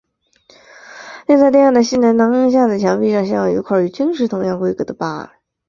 [1.27, 5.29] 另在殿外的西南廊下的墙壁上镶有一块与经石同样规格的跋。